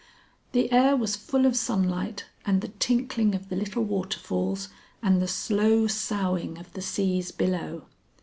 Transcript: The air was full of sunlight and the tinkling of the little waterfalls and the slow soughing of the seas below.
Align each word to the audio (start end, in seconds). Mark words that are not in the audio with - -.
The 0.53 0.71
air 0.71 0.95
was 0.97 1.15
full 1.15 1.45
of 1.45 1.55
sunlight 1.55 2.25
and 2.43 2.61
the 2.61 2.69
tinkling 2.69 3.35
of 3.35 3.49
the 3.49 3.55
little 3.55 3.83
waterfalls 3.83 4.69
and 5.03 5.21
the 5.21 5.27
slow 5.27 5.85
soughing 5.85 6.57
of 6.57 6.73
the 6.73 6.81
seas 6.81 7.31
below. 7.31 7.83